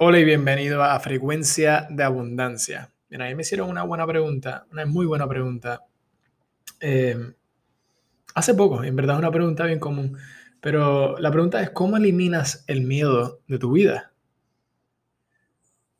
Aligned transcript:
Hola 0.00 0.20
y 0.20 0.24
bienvenido 0.24 0.84
a 0.84 1.00
Frecuencia 1.00 1.88
de 1.90 2.04
Abundancia. 2.04 2.92
Bien, 3.08 3.20
ahí 3.20 3.34
me 3.34 3.42
hicieron 3.42 3.68
una 3.68 3.82
buena 3.82 4.06
pregunta, 4.06 4.64
una 4.70 4.86
muy 4.86 5.06
buena 5.06 5.28
pregunta. 5.28 5.86
Eh, 6.78 7.16
hace 8.32 8.54
poco, 8.54 8.84
en 8.84 8.94
verdad 8.94 9.16
es 9.16 9.18
una 9.18 9.32
pregunta 9.32 9.64
bien 9.64 9.80
común, 9.80 10.16
pero 10.60 11.18
la 11.18 11.32
pregunta 11.32 11.60
es, 11.60 11.70
¿cómo 11.70 11.96
eliminas 11.96 12.62
el 12.68 12.82
miedo 12.82 13.40
de 13.48 13.58
tu 13.58 13.72
vida? 13.72 14.12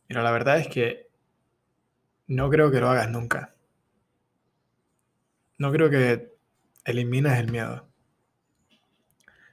Mira, 0.09 0.23
la 0.23 0.31
verdad 0.31 0.59
es 0.59 0.69
que 0.69 1.09
no 2.29 2.49
creo 2.51 2.71
que 2.71 2.79
lo 2.79 2.91
hagas 2.91 3.11
nunca. 3.11 3.57
No 5.59 5.73
creo 5.73 5.91
que 5.91 6.37
elimines 6.85 7.37
el 7.37 7.51
miedo. 7.51 7.89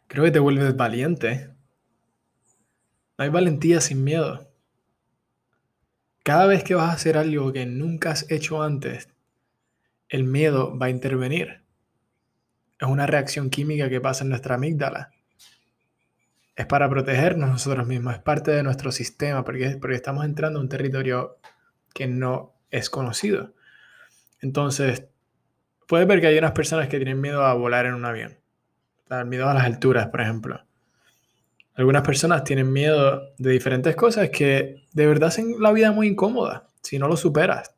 Creo 0.06 0.24
que 0.24 0.30
te 0.30 0.38
vuelves 0.38 0.76
valiente 0.76 1.50
no 3.18 3.24
hay 3.24 3.30
valentía 3.30 3.82
sin 3.82 4.04
miedo. 4.04 4.52
Cada 6.24 6.48
vez 6.48 6.64
que 6.64 6.76
vas 6.76 6.90
a 6.90 6.94
hacer 6.94 7.18
algo 7.18 7.54
que 7.54 7.66
nunca 7.66 8.12
has 8.12 8.30
hecho 8.32 8.64
antes, 8.64 9.10
el 10.10 10.24
miedo 10.24 10.78
va 10.78 10.88
a 10.88 10.90
intervenir. 10.90 11.62
Es 12.80 12.88
una 12.88 13.06
reacción 13.06 13.50
química 13.50 13.90
que 13.90 14.02
pasa 14.02 14.24
en 14.24 14.30
nuestra 14.30 14.56
amígdala. 14.56 15.12
Es 16.56 16.66
para 16.66 16.90
protegernos 16.90 17.50
nosotros 17.50 17.86
mismos, 17.86 18.16
es 18.16 18.22
parte 18.22 18.52
de 18.52 18.64
nuestro 18.64 18.92
sistema, 18.92 19.44
porque, 19.44 19.78
porque 19.80 19.96
estamos 19.96 20.26
entrando 20.26 20.60
a 20.60 20.62
un 20.62 20.70
territorio 20.70 21.38
que 21.94 22.08
no 22.08 22.54
es 22.72 22.90
conocido. 22.90 23.54
Entonces, 24.42 25.06
puedes 25.88 26.08
ver 26.08 26.22
que 26.22 26.28
hay 26.28 26.38
unas 26.38 26.52
personas 26.52 26.88
que 26.88 26.98
tienen 26.98 27.22
miedo 27.22 27.46
a 27.46 27.54
volar 27.54 27.86
en 27.86 27.94
un 27.94 28.06
avión. 28.06 28.38
miedo 29.26 29.50
a 29.50 29.54
las 29.54 29.66
alturas, 29.66 30.08
por 30.08 30.22
ejemplo. 30.22 30.65
Algunas 31.76 32.04
personas 32.04 32.44
tienen 32.44 32.72
miedo 32.72 33.34
de 33.38 33.52
diferentes 33.52 33.96
cosas 33.96 34.30
que 34.30 34.86
de 34.94 35.08
verdad 35.08 35.28
hacen 35.28 35.56
la 35.60 35.74
vida 35.74 35.92
muy 35.92 36.08
incómoda 36.08 36.68
si 36.82 36.98
no 36.98 37.08
lo 37.08 37.18
superas. 37.18 37.76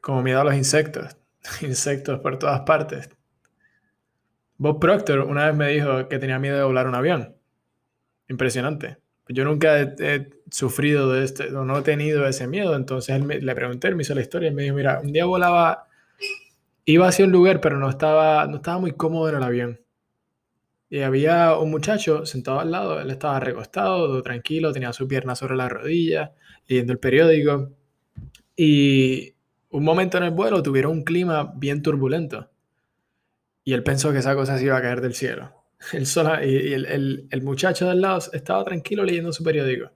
Como 0.00 0.22
miedo 0.22 0.40
a 0.40 0.44
los 0.44 0.54
insectos. 0.54 1.16
Insectos 1.62 2.20
por 2.20 2.38
todas 2.38 2.60
partes. 2.60 3.10
Bob 4.56 4.80
Proctor 4.80 5.20
una 5.20 5.46
vez 5.46 5.56
me 5.56 5.68
dijo 5.68 6.08
que 6.08 6.18
tenía 6.18 6.38
miedo 6.38 6.56
de 6.56 6.64
volar 6.64 6.86
un 6.86 6.94
avión. 6.94 7.36
Impresionante. 8.28 8.98
Yo 9.28 9.44
nunca 9.44 9.80
he, 9.80 10.30
sufrido 10.50 11.12
de 11.12 11.24
este, 11.24 11.50
no 11.50 11.78
he 11.78 11.82
tenido 11.82 12.26
ese 12.26 12.46
miedo. 12.46 12.76
Entonces 12.76 13.20
le 13.24 13.54
pregunté, 13.54 13.88
él 13.88 13.96
me 13.96 14.02
hizo 14.02 14.14
la 14.14 14.20
historia 14.22 14.50
y 14.50 14.54
me 14.54 14.62
dijo, 14.62 14.76
mira, 14.76 15.00
un 15.00 15.12
día 15.12 15.24
volaba, 15.24 15.86
iba 16.84 17.08
hacia 17.08 17.24
un 17.24 17.32
lugar, 17.32 17.60
pero 17.60 17.78
no 17.78 17.90
estaba, 17.90 18.46
no 18.46 18.56
estaba 18.56 18.78
muy 18.78 18.92
cómodo 18.92 19.28
en 19.28 19.36
el 19.36 19.42
avión. 19.42 19.80
Y 20.90 21.00
había 21.00 21.56
un 21.56 21.70
muchacho 21.70 22.24
sentado 22.24 22.60
al 22.60 22.70
lado, 22.70 23.00
él 23.00 23.10
estaba 23.10 23.40
recostado, 23.40 24.06
todo 24.06 24.22
tranquilo, 24.22 24.72
tenía 24.72 24.92
su 24.92 25.06
pierna 25.06 25.34
sobre 25.34 25.56
la 25.56 25.68
rodilla, 25.68 26.32
leyendo 26.66 26.92
el 26.92 26.98
periódico. 26.98 27.70
Y 28.56 29.34
un 29.70 29.84
momento 29.84 30.16
en 30.16 30.24
el 30.24 30.30
vuelo 30.30 30.62
tuvieron 30.62 30.92
un 30.92 31.04
clima 31.04 31.52
bien 31.56 31.82
turbulento. 31.82 32.50
Y 33.64 33.74
él 33.74 33.82
pensó 33.82 34.12
que 34.12 34.18
esa 34.18 34.34
cosa 34.34 34.56
se 34.56 34.64
iba 34.64 34.78
a 34.78 34.82
caer 34.82 35.02
del 35.02 35.14
cielo. 35.14 35.54
El 35.92 36.06
y 36.44 36.72
el, 36.72 37.28
el, 37.30 37.42
muchacho 37.42 37.86
del 37.88 38.00
lado 38.00 38.18
estaba 38.32 38.64
tranquilo 38.64 39.04
leyendo 39.04 39.32
su 39.32 39.44
periódico. 39.44 39.92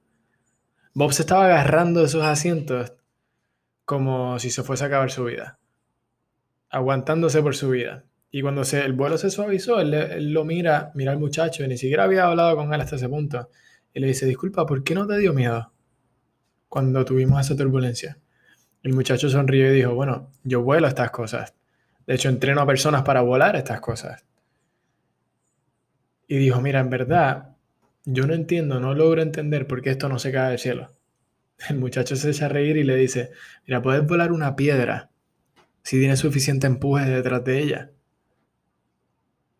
Bob 0.95 1.13
se 1.13 1.23
estaba 1.23 1.47
agarrando 1.47 2.03
de 2.03 2.09
sus 2.09 2.23
asientos 2.23 2.93
como 3.85 4.39
si 4.39 4.51
se 4.51 4.63
fuese 4.63 4.85
a 4.85 4.87
acabar 4.87 5.11
su 5.11 5.25
vida. 5.25 5.59
Aguantándose 6.71 7.43
por 7.43 7.57
su 7.57 7.71
vida. 7.71 8.05
Y 8.35 8.41
cuando 8.41 8.65
se, 8.65 8.83
el 8.83 8.95
vuelo 8.95 9.19
se 9.19 9.31
suavizó, 9.31 9.79
él, 9.79 10.33
lo 10.33 10.47
mira, 10.47 10.91
mira 10.95 11.13
al 11.13 11.19
muchacho, 11.19 11.63
y 11.63 11.69
ni 11.69 11.77
siquiera 11.77 12.05
había 12.05 12.25
hablado 12.25 12.57
con 12.57 12.73
él 12.73 12.81
hasta 12.81 12.97
ese 12.97 13.07
punto. 13.11 13.51
Y 13.93 14.01
le 14.01 14.07
dice, 14.07 14.25
disculpa, 14.25 14.65
¿por 14.65 14.83
qué 14.83 14.95
no 14.95 15.07
te 15.07 15.19
dio 15.19 15.35
miedo 15.35 15.71
cuando 16.67 17.05
tuvimos 17.05 17.39
esa 17.45 17.55
turbulencia? 17.55 18.19
El 18.83 18.95
muchacho 18.95 19.29
sonrió 19.29 19.71
y 19.71 19.77
dijo, 19.77 19.95
bueno, 19.95 20.31
yo 20.45 20.63
vuelo 20.63 20.89
estas 20.89 21.11
cosas. 21.11 21.55
De 22.07 22.15
hecho, 22.15 22.31
entreno 22.31 22.63
a 22.63 22.67
personas 22.67 23.03
para 23.03 23.21
volar 23.21 23.55
estas 23.55 23.83
cosas. 23.83 24.25
Y 26.27 26.39
dijo, 26.39 26.63
mira, 26.63 26.81
en 26.81 26.89
verdad, 26.89 27.57
yo 28.07 28.27
no 28.27 28.33
entiendo, 28.33 28.81
no 28.81 28.95
logro 28.95 29.21
entender 29.21 29.67
por 29.67 29.83
qué 29.83 29.91
esto 29.91 30.09
no 30.09 30.19
se 30.19 30.33
cae 30.33 30.53
del 30.53 30.59
cielo. 30.59 30.89
El 31.69 31.79
muchacho 31.79 32.17
se 32.17 32.31
echa 32.31 32.47
a 32.47 32.49
reír 32.49 32.79
y 32.79 32.85
le 32.85 32.97
dice, 32.97 33.31
mira, 33.67 33.83
puedes 33.83 34.07
volar 34.07 34.33
una 34.33 34.57
piedra 34.57 35.11
si 35.83 35.99
tienes 35.99 36.21
suficiente 36.21 36.67
empuje 36.67 37.05
detrás 37.05 37.45
de 37.45 37.59
ella. 37.59 37.91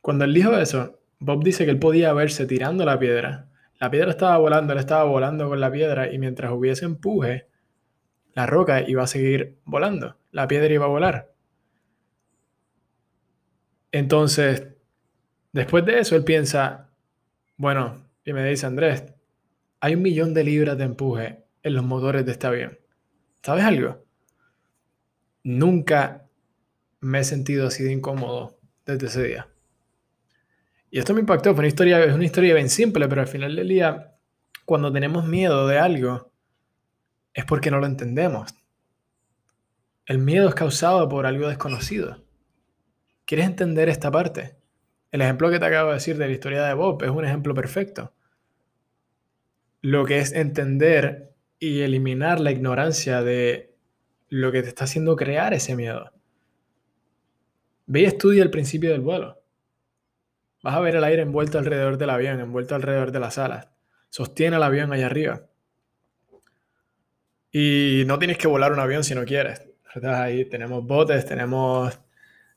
Cuando 0.03 0.25
él 0.25 0.35
dijo 0.35 0.53
eso, 0.59 0.99
Bob 1.21 1.45
dice 1.45 1.65
que 1.65 1.71
él 1.71 1.79
podía 1.79 2.13
verse 2.13 2.45
tirando 2.45 2.85
la 2.85 2.99
piedra. 2.99 3.49
La 3.79 3.89
piedra 3.91 4.11
estaba 4.11 4.37
volando, 4.37 4.73
él 4.73 4.81
estaba 4.81 5.05
volando 5.05 5.49
con 5.49 5.61
la 5.61 5.71
piedra 5.71 6.13
y 6.13 6.19
mientras 6.19 6.53
hubiese 6.53 6.85
empuje, 6.85 7.47
la 8.35 8.47
roca 8.47 8.83
iba 8.83 9.05
a 9.05 9.07
seguir 9.07 9.59
volando, 9.65 10.17
la 10.33 10.49
piedra 10.49 10.75
iba 10.75 10.87
a 10.87 10.89
volar. 10.89 11.33
Entonces, 13.93 14.67
después 15.53 15.85
de 15.85 16.01
eso, 16.01 16.17
él 16.17 16.25
piensa, 16.25 16.91
bueno, 17.57 18.09
y 18.25 18.33
me 18.33 18.45
dice 18.45 18.67
Andrés, 18.67 19.05
hay 19.81 19.95
un 19.95 20.03
millón 20.03 20.35
de 20.35 20.45
libras 20.45 20.79
de 20.79 20.85
empuje 20.85 21.45
en 21.63 21.75
los 21.75 21.85
motores 21.85 22.27
de 22.27 22.33
este 22.33 22.47
avión. 22.49 22.79
¿Sabes 23.43 23.65
algo? 23.65 24.05
Nunca 25.45 26.27
me 27.01 27.21
he 27.21 27.25
sentido 27.25 27.69
así 27.69 27.85
de 27.85 27.93
incómodo 27.93 28.59
desde 28.85 29.07
ese 29.07 29.23
día. 29.25 29.49
Y 30.95 30.99
esto 30.99 31.15
me 31.15 31.21
impactó, 31.21 31.55
fue 31.55 31.61
una 31.61 31.69
historia, 31.69 32.05
es 32.05 32.13
una 32.13 32.27
historia 32.27 32.55
bien 32.55 32.69
simple, 32.69 33.09
pero 33.09 33.23
al 33.23 33.27
final 33.27 33.57
del 33.57 33.67
día, 33.67 34.15
cuando 34.67 34.93
tenemos 34.93 35.27
miedo 35.27 35.67
de 35.67 35.79
algo, 35.79 36.31
es 37.33 37.47
porque 37.47 37.71
no 37.71 37.79
lo 37.79 37.87
entendemos. 37.87 38.55
El 40.05 40.19
miedo 40.19 40.51
es 40.51 40.55
causado 40.55 41.09
por 41.09 41.25
algo 41.25 41.49
desconocido. 41.49 42.23
¿Quieres 43.25 43.47
entender 43.47 43.89
esta 43.89 44.11
parte? 44.11 44.59
El 45.11 45.23
ejemplo 45.23 45.51
que 45.51 45.59
te 45.59 45.65
acabo 45.65 45.89
de 45.89 45.95
decir 45.95 46.19
de 46.19 46.27
la 46.27 46.33
historia 46.33 46.63
de 46.63 46.75
Bob 46.75 47.03
es 47.03 47.11
un 47.11 47.25
ejemplo 47.25 47.55
perfecto. 47.55 48.13
Lo 49.81 50.05
que 50.05 50.19
es 50.19 50.33
entender 50.33 51.33
y 51.59 51.81
eliminar 51.81 52.39
la 52.39 52.53
ignorancia 52.53 53.23
de 53.23 53.75
lo 54.29 54.53
que 54.53 54.63
te 54.63 54.69
está 54.69 54.85
haciendo 54.85 55.17
crear 55.17 55.55
ese 55.55 55.75
miedo. 55.75 56.13
Ve 57.87 58.03
y 58.03 58.05
estudia 58.05 58.43
el 58.43 58.51
principio 58.51 58.91
del 58.91 59.01
vuelo. 59.01 59.42
Vas 60.63 60.77
a 60.77 60.81
ver 60.81 60.95
el 60.95 61.05
aire 61.05 61.23
envuelto 61.23 61.59
alrededor 61.59 61.99
del 61.99 62.11
avión, 62.11 62.39
envuelto 62.41 62.77
alrededor 62.77 63.11
de 63.11 63.21
las 63.21 63.37
alas. 63.37 63.69
Sostiene 64.11 64.57
el 64.57 64.63
avión 64.63 64.93
allá 64.93 65.07
arriba. 65.07 65.43
Y 67.51 68.05
no 68.07 68.19
tienes 68.19 68.39
que 68.39 68.47
volar 68.47 68.73
un 68.73 68.79
avión 68.79 69.03
si 69.03 69.15
no 69.15 69.25
quieres. 69.25 69.63
Ahí 70.03 70.45
tenemos 70.47 70.85
botes, 70.87 71.27
tenemos... 71.27 71.99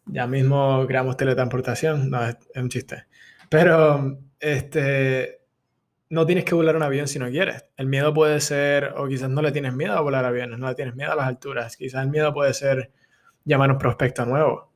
Ya 0.08 0.28
mismo 0.28 0.86
creamos 0.88 1.18
teletransportación. 1.18 2.12
No, 2.12 2.24
es, 2.28 2.38
un 2.56 2.70
chiste. 2.70 3.06
Pero 3.50 4.20
este, 4.40 5.42
no 6.10 6.28
tienes 6.28 6.46
que 6.46 6.54
volar 6.54 6.76
un 6.76 6.84
avión 6.84 7.08
si 7.08 7.18
no 7.18 7.28
quieres. 7.30 7.66
El 7.76 7.88
miedo 7.88 8.14
puede 8.14 8.40
ser, 8.40 8.94
o 8.98 9.08
quizás 9.08 9.30
no 9.32 9.42
le 9.42 9.52
tienes 9.52 9.74
miedo 9.74 9.94
a 9.94 10.02
volar 10.02 10.26
aviones, 10.26 10.60
no 10.60 10.68
le 10.68 10.76
tienes 10.76 10.96
miedo 10.96 11.12
a 11.12 11.16
las 11.16 11.28
alturas. 11.28 11.76
Quizás 11.76 12.04
el 12.04 12.12
miedo 12.12 12.34
puede 12.36 12.54
ser 12.54 12.92
llamar 13.46 13.72
a 13.72 13.74
un 13.74 13.80
prospecto 13.80 14.26
nuevo 14.26 14.75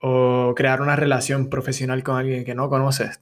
o 0.00 0.54
crear 0.56 0.80
una 0.80 0.96
relación 0.96 1.48
profesional 1.48 2.02
con 2.02 2.16
alguien 2.16 2.44
que 2.44 2.54
no 2.54 2.68
conoces, 2.68 3.20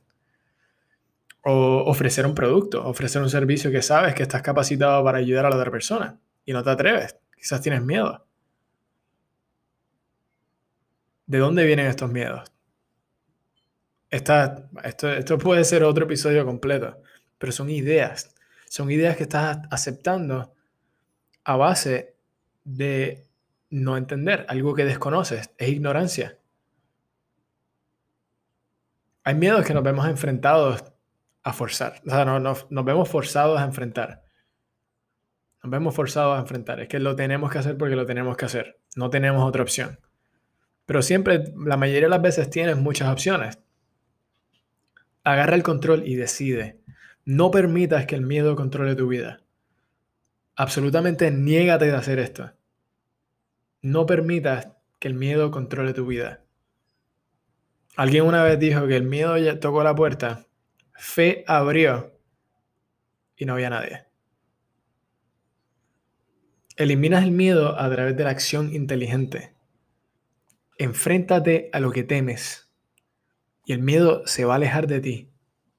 o 1.42 1.84
ofrecer 1.86 2.26
un 2.26 2.34
producto, 2.34 2.84
ofrecer 2.86 3.22
un 3.22 3.30
servicio 3.30 3.70
que 3.70 3.82
sabes 3.82 4.14
que 4.14 4.22
estás 4.22 4.42
capacitado 4.42 5.02
para 5.04 5.18
ayudar 5.18 5.46
a 5.46 5.50
la 5.50 5.56
otra 5.56 5.70
persona 5.70 6.18
y 6.44 6.52
no 6.52 6.62
te 6.62 6.70
atreves, 6.70 7.16
quizás 7.36 7.60
tienes 7.60 7.82
miedo. 7.82 8.24
¿De 11.26 11.38
dónde 11.38 11.66
vienen 11.66 11.86
estos 11.86 12.10
miedos? 12.10 12.50
esto, 14.10 15.12
esto 15.12 15.38
puede 15.38 15.64
ser 15.64 15.84
otro 15.84 16.04
episodio 16.04 16.44
completo, 16.46 17.02
pero 17.36 17.52
son 17.52 17.70
ideas, 17.70 18.34
son 18.68 18.90
ideas 18.90 19.16
que 19.16 19.24
estás 19.24 19.58
aceptando 19.70 20.54
a 21.44 21.56
base 21.56 22.14
de 22.64 23.26
no 23.70 23.96
entender 23.96 24.46
algo 24.48 24.74
que 24.74 24.84
desconoces, 24.84 25.50
es 25.58 25.68
ignorancia. 25.68 26.37
Hay 29.28 29.34
miedos 29.34 29.62
que 29.66 29.74
nos 29.74 29.82
vemos 29.82 30.08
enfrentados 30.08 30.82
a 31.42 31.52
forzar. 31.52 32.00
O 32.06 32.08
sea, 32.08 32.24
no, 32.24 32.40
nos 32.40 32.66
vemos 32.70 33.10
forzados 33.10 33.60
a 33.60 33.64
enfrentar. 33.64 34.24
Nos 35.62 35.70
vemos 35.70 35.94
forzados 35.94 36.38
a 36.38 36.40
enfrentar. 36.40 36.80
Es 36.80 36.88
que 36.88 36.98
lo 36.98 37.14
tenemos 37.14 37.52
que 37.52 37.58
hacer 37.58 37.76
porque 37.76 37.94
lo 37.94 38.06
tenemos 38.06 38.38
que 38.38 38.46
hacer. 38.46 38.80
No 38.96 39.10
tenemos 39.10 39.44
otra 39.44 39.62
opción. 39.62 40.00
Pero 40.86 41.02
siempre, 41.02 41.44
la 41.58 41.76
mayoría 41.76 42.04
de 42.04 42.08
las 42.08 42.22
veces 42.22 42.48
tienes 42.48 42.78
muchas 42.78 43.10
opciones. 43.10 43.58
Agarra 45.24 45.56
el 45.56 45.62
control 45.62 46.04
y 46.06 46.14
decide. 46.14 46.80
No 47.26 47.50
permitas 47.50 48.06
que 48.06 48.14
el 48.14 48.22
miedo 48.22 48.56
controle 48.56 48.94
tu 48.94 49.08
vida. 49.08 49.42
Absolutamente 50.56 51.30
niégate 51.30 51.84
de 51.84 51.96
hacer 51.96 52.18
esto. 52.18 52.52
No 53.82 54.06
permitas 54.06 54.68
que 54.98 55.08
el 55.08 55.12
miedo 55.12 55.50
controle 55.50 55.92
tu 55.92 56.06
vida. 56.06 56.47
Alguien 57.98 58.26
una 58.26 58.44
vez 58.44 58.60
dijo 58.60 58.86
que 58.86 58.94
el 58.94 59.02
miedo 59.02 59.34
tocó 59.58 59.82
la 59.82 59.92
puerta, 59.92 60.46
fe 60.94 61.42
abrió 61.48 62.16
y 63.34 63.44
no 63.44 63.54
había 63.54 63.70
nadie. 63.70 64.04
Eliminas 66.76 67.24
el 67.24 67.32
miedo 67.32 67.76
a 67.76 67.90
través 67.90 68.16
de 68.16 68.22
la 68.22 68.30
acción 68.30 68.72
inteligente. 68.72 69.56
Enfréntate 70.76 71.70
a 71.72 71.80
lo 71.80 71.90
que 71.90 72.04
temes 72.04 72.70
y 73.64 73.72
el 73.72 73.82
miedo 73.82 74.24
se 74.28 74.44
va 74.44 74.52
a 74.52 74.56
alejar 74.58 74.86
de 74.86 75.00
ti. 75.00 75.32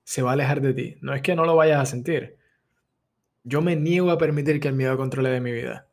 Se 0.03 0.21
va 0.21 0.31
a 0.31 0.33
alejar 0.33 0.59
de 0.59 0.73
ti. 0.73 0.97
No 0.99 1.13
es 1.13 1.21
que 1.21 1.37
no 1.37 1.45
lo 1.45 1.55
vayas 1.55 1.79
a 1.79 1.85
sentir. 1.85 2.37
Yo 3.45 3.61
me 3.61 3.77
niego 3.77 4.11
a 4.11 4.17
permitir 4.17 4.59
que 4.59 4.67
el 4.67 4.75
miedo 4.75 4.97
controle 4.97 5.29
de 5.29 5.39
mi 5.39 5.53
vida. 5.53 5.87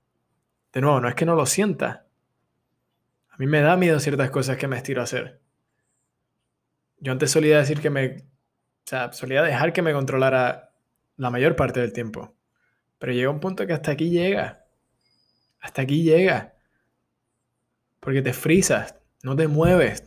De 0.73 0.81
nuevo, 0.81 1.01
no 1.01 1.09
es 1.09 1.15
que 1.15 1.25
no 1.25 1.37
lo 1.37 1.47
sienta. 1.47 2.09
A 3.29 3.37
mí 3.39 3.47
me 3.47 3.61
da 3.61 3.77
miedo 3.77 4.01
ciertas 4.01 4.31
cosas 4.31 4.57
que 4.57 4.67
me 4.67 4.77
estiro 4.77 5.03
a 5.03 5.05
hacer. 5.05 5.46
Yo 6.99 7.13
antes 7.13 7.31
solía 7.31 7.59
decir 7.59 7.81
que 7.81 7.91
me... 7.91 8.07
O 8.07 8.89
sea, 8.89 9.13
solía 9.13 9.43
dejar 9.43 9.73
que 9.73 9.83
me 9.83 9.93
controlara 9.93 10.73
la 11.17 11.31
mayor 11.31 11.57
parte 11.57 11.81
del 11.81 11.93
tiempo. 11.93 12.37
Pero 12.99 13.13
llega 13.13 13.31
un 13.31 13.41
punto 13.41 13.67
que 13.67 13.73
hasta 13.73 13.91
aquí 13.91 14.11
llega. 14.11 14.65
Hasta 15.61 15.83
aquí 15.83 16.03
llega. 16.03 16.55
Porque 18.01 18.23
te 18.23 18.33
frisas, 18.33 18.97
no 19.23 19.35
te 19.35 19.49
mueves. 19.49 20.05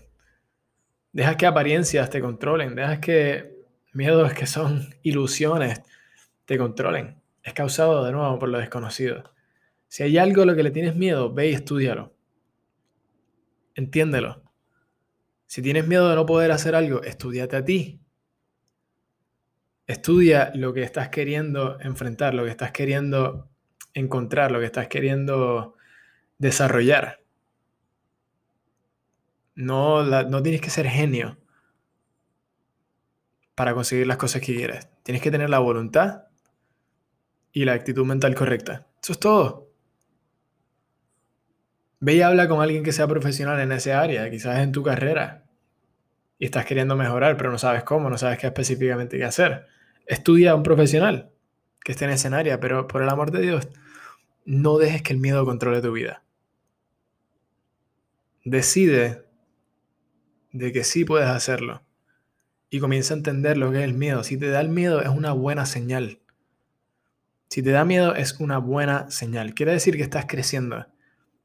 Dejas 1.12 1.36
que 1.36 1.46
apariencias 1.46 2.10
te 2.10 2.22
controlen. 2.22 2.76
Dejas 2.76 3.00
que 3.00 3.66
miedos 3.94 4.34
que 4.34 4.48
son 4.48 4.96
ilusiones 5.02 5.82
te 6.46 6.58
controlen. 6.58 7.22
Es 7.44 7.54
causado 7.54 8.04
de 8.06 8.12
nuevo 8.12 8.40
por 8.40 8.50
lo 8.50 8.60
desconocido. 8.60 9.34
Si 9.88 10.04
hay 10.04 10.18
algo 10.18 10.44
a 10.44 10.46
lo 10.46 10.56
que 10.56 10.64
le 10.64 10.72
tienes 10.72 10.96
miedo, 10.96 11.34
ve 11.34 11.50
y 11.50 11.54
estudialo. 11.54 12.14
Entiéndelo. 13.76 14.44
Si 15.50 15.63
tienes 15.63 15.88
miedo 15.88 16.07
de 16.07 16.16
no 16.16 16.28
poder 16.28 16.51
hacer 16.51 16.75
algo, 16.75 17.01
estudiate 17.01 17.56
a 17.56 17.66
ti. 17.66 18.00
Estudia 19.88 20.51
lo 20.54 20.75
que 20.75 20.84
estás 20.84 21.10
queriendo 21.10 21.80
enfrentar, 21.81 22.36
lo 22.36 22.44
que 22.44 22.51
estás 22.51 22.72
queriendo 22.72 23.50
encontrar, 23.96 24.51
lo 24.51 24.60
que 24.60 24.68
estás 24.68 24.90
queriendo 24.90 25.74
desarrollar. 26.38 27.24
No, 29.56 30.04
no 30.04 30.44
tienes 30.44 30.62
que 30.62 30.69
ser 30.69 30.88
genio 30.88 31.40
para 33.56 33.74
conseguir 33.74 34.06
las 34.06 34.18
cosas 34.18 34.44
que 34.44 34.56
quieres. 34.56 34.88
Tienes 35.02 35.24
que 35.24 35.31
tener 35.31 35.50
la 35.50 35.57
voluntad 35.57 36.25
y 37.52 37.66
la 37.66 37.74
actitud 37.74 38.06
mental 38.06 38.36
correcta. 38.36 38.86
Eso 39.02 39.13
es 39.13 39.19
todo. 39.19 39.69
Ve 42.00 42.16
y 42.16 42.22
habla 42.22 42.48
con 42.48 42.62
alguien 42.62 42.84
que 42.84 42.94
sea 42.94 43.07
profesional 43.07 43.60
en 43.60 43.72
esa 43.72 44.00
área, 44.00 44.30
quizás 44.30 44.60
en 44.60 44.72
tu 44.72 44.84
carrera, 44.84 45.44
y 46.38 46.46
estás 46.46 46.66
queriendo 46.66 46.96
mejorar, 46.96 47.36
pero 47.36 47.51
no 47.51 47.57
sabes 47.57 47.84
cómo, 47.84 48.10
no 48.10 48.18
sabes 48.18 48.40
qué 48.40 48.48
específicamente 48.48 49.18
qué 49.18 49.25
hacer. 49.25 49.68
Estudia 50.06 50.51
a 50.51 50.56
un 50.56 50.63
profesional 50.63 51.31
que 51.84 51.92
esté 51.92 52.06
en 52.06 52.12
esa 52.12 52.36
área, 52.36 52.60
pero 52.62 52.88
por 52.88 53.01
el 53.01 53.10
amor 53.10 53.31
de 53.31 53.42
Dios, 53.42 53.68
no 54.46 54.78
dejes 54.78 55.01
que 55.01 55.13
el 55.13 55.19
miedo 55.19 55.46
controle 55.46 55.81
tu 55.81 55.92
vida. 55.92 56.24
Decide 58.45 59.25
de 60.54 60.72
que 60.72 60.86
sí 60.86 61.04
puedes 61.04 61.28
hacerlo 61.28 61.84
y 62.69 62.80
comienza 62.80 63.13
a 63.13 63.18
entender 63.18 63.57
lo 63.57 63.72
que 63.72 63.80
es 63.80 63.84
el 63.84 63.94
miedo. 63.94 64.24
Si 64.24 64.38
te 64.38 64.50
da 64.50 64.62
el 64.62 64.69
miedo 64.69 65.02
es 65.02 65.10
una 65.10 65.34
buena 65.34 65.66
señal. 65.66 66.19
Si 67.50 67.62
te 67.62 67.72
da 67.72 67.84
miedo 67.84 68.16
es 68.16 68.40
una 68.40 68.60
buena 68.60 69.12
señal. 69.12 69.54
Quiere 69.54 69.74
decir 69.74 69.98
que 69.98 70.04
estás 70.04 70.25
creciendo 70.28 70.86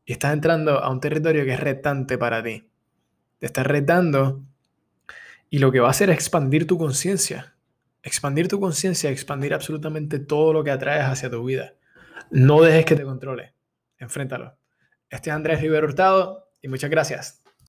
y 0.05 0.13
estás 0.13 0.33
entrando 0.33 0.79
a 0.79 0.91
un 0.91 1.01
territorio 1.01 1.45
que 1.45 1.55
es 1.55 1.61
retante 1.61 2.19
para 2.19 2.43
ti. 2.43 2.69
Te 3.39 3.47
estás 3.47 3.67
retando 3.67 4.43
y 5.51 5.59
lo 5.59 5.73
que 5.73 5.81
va 5.81 5.89
a 5.89 5.91
hacer 5.91 6.11
es 6.11 6.17
expandir 6.17 6.67
tu 6.67 6.79
conciencia. 6.79 7.55
Expandir 8.03 8.49
tu 8.49 8.61
conciencia, 8.61 9.11
expandir 9.11 9.55
absolutamente 9.55 10.19
todo 10.19 10.53
lo 10.53 10.65
que 10.65 10.71
atraes 10.71 11.05
hacia 11.05 11.31
tu 11.31 11.45
vida. 11.45 11.75
No 12.31 12.61
dejes 12.61 12.85
que 12.85 12.97
te 12.97 13.05
controle. 13.05 13.55
Enfréntalo. 13.99 14.57
Este 15.09 15.31
es 15.31 15.37
Andrés 15.37 15.61
Rivero 15.61 15.87
Hurtado 15.87 16.51
y 16.61 16.69
muchas 16.69 16.91
gracias. 16.91 17.44